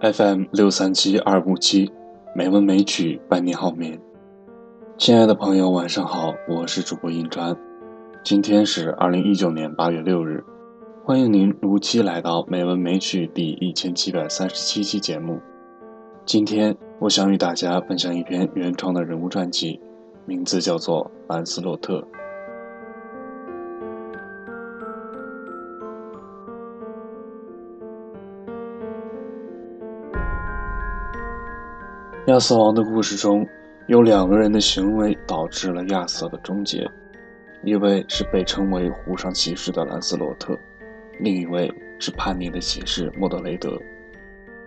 [0.00, 1.90] FM 六三七二五七，
[2.34, 3.98] 美文美曲伴你好眠。
[4.98, 7.56] 亲爱的朋友，晚上好，我是主播银川。
[8.22, 10.44] 今天是二零一九年八月六日，
[11.02, 15.40] 欢迎您如期来到美文美曲第一千七百三十七期节目。
[16.26, 19.80] 今天我想与大家分享一篇原创的人物传记，
[20.26, 22.00] 名字叫做《兰斯洛特》。
[32.26, 33.46] 亚瑟王的故事中
[33.86, 36.84] 有两个人的行为导致了亚瑟的终结，
[37.62, 40.58] 一位是被称为湖上骑士的兰斯洛特，
[41.20, 43.78] 另一位是叛逆的骑士莫德雷德。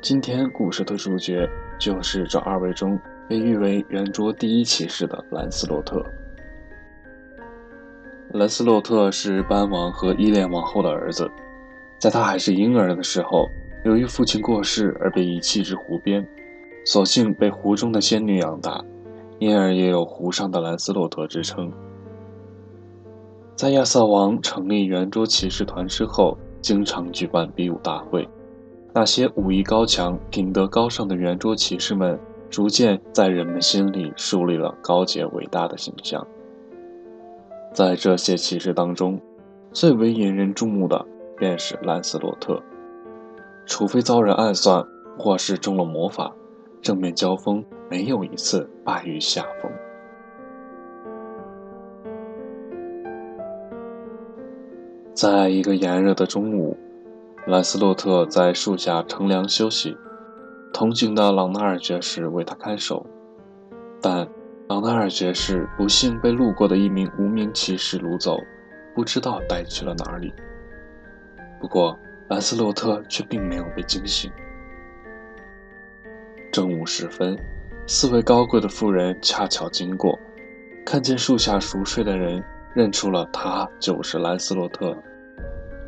[0.00, 1.44] 今天故事的主角
[1.76, 2.96] 就是这二位中
[3.28, 6.00] 被誉为圆桌第一骑士的兰斯洛特。
[8.32, 11.28] 兰斯洛特是班王和伊莲王后的儿子，
[11.98, 13.48] 在他还是婴儿的时候，
[13.84, 16.24] 由于父亲过世而被遗弃至湖边。
[16.84, 18.82] 所幸被湖中的仙女养大，
[19.38, 21.72] 因而也有湖上的兰斯洛特之称。
[23.54, 28.26] 在亚瑟王成立圆桌骑士团之后，经常举办比武大会，
[28.94, 36.26] 那些武艺高强、品德高尚的圆桌骑士们，逐渐在人们心里树立了高洁伟大的形象。
[37.72, 39.20] 在这些骑士当中，
[39.72, 41.06] 最为引人注目的
[41.36, 42.60] 便是兰斯洛特，
[43.66, 44.84] 除非遭人暗算，
[45.18, 46.34] 或是中了魔法。
[46.82, 49.70] 正面交锋没有一次败于下风。
[55.12, 56.76] 在一个炎热的中午，
[57.46, 59.94] 兰斯洛特在树下乘凉休息，
[60.72, 63.04] 同行的朗纳尔爵士为他看守，
[64.00, 64.26] 但
[64.68, 68.38] 朗纳尔爵士不幸被路过的一名无名骑士掳走，
[68.94, 70.32] 不知道带去了哪里。
[71.60, 71.94] 不过
[72.30, 74.32] 兰斯洛特却并没有被惊醒。
[76.52, 77.38] 正午时分，
[77.86, 80.18] 四位高贵的妇人恰巧经过，
[80.84, 82.42] 看见树下熟睡的人，
[82.74, 84.96] 认出了他就是兰斯洛特，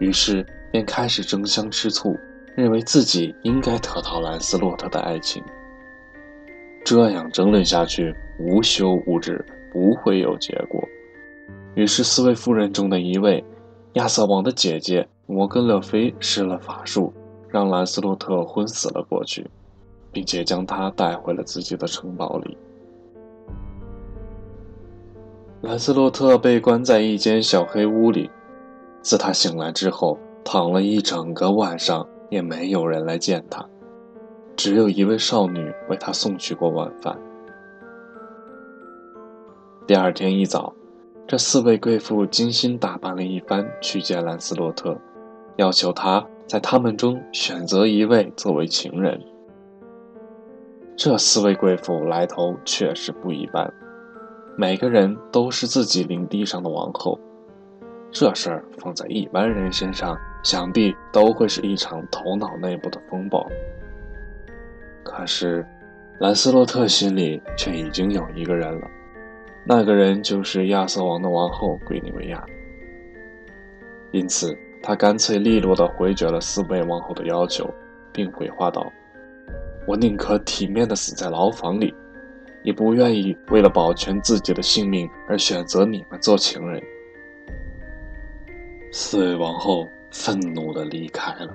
[0.00, 2.14] 于是便开始争相吃醋，
[2.54, 5.42] 认为自己应该得到兰斯洛特的爱情。
[6.84, 10.82] 这样争论下去，无休无止，不会有结果。
[11.74, 13.42] 于是，四位妇人中的一位，
[13.94, 17.12] 亚瑟王的姐姐摩根勒菲施了法术，
[17.48, 19.46] 让兰斯洛特昏死了过去。
[20.12, 22.56] 并且将他带回了自己的城堡里。
[25.62, 28.30] 兰斯洛特被关在一间小黑屋里，
[29.02, 33.68] 自他醒来之后，躺了一整个晚上，也没有人来见他，
[34.56, 37.18] 只有一位少女为他送去过晚饭。
[39.86, 40.72] 第二天一早，
[41.26, 44.96] 这四位贵妇精心打扮了一番去见兰斯洛特，
[45.56, 49.20] 要求他在他们中选择一位作为情人。
[51.02, 53.72] 这四位贵妇来头确实不一般，
[54.54, 57.18] 每个人都是自己领地上的王后。
[58.10, 63.48] 这事儿放在一般人身上，想必都会是一场头脑内部的风暴。
[65.02, 65.66] 可是，
[66.18, 68.86] 兰斯洛特心里却已经有一个人了，
[69.64, 72.44] 那个人就是亚瑟王的王后桂尼维亚。
[74.12, 77.72] 因此，他干脆利落地回绝了四位王后的要求，
[78.12, 78.86] 并回话道。
[79.86, 81.94] 我宁可体面的死在牢房里，
[82.62, 86.80] 也不愿意为了保全自己的性命而选择你们做情人。
[88.92, 91.54] 四位王后愤怒的离开了。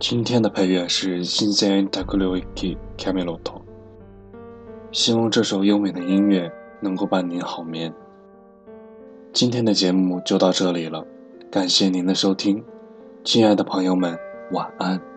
[0.00, 3.62] 今天的配乐是新鲜 t a k u l u k i Camelot，
[4.90, 6.50] 希望这首优美的音乐
[6.80, 7.92] 能够伴您好眠。
[9.32, 11.06] 今天的节目就到这里了，
[11.50, 12.62] 感谢您的收听，
[13.24, 14.18] 亲爱的朋友们，
[14.52, 15.11] 晚安。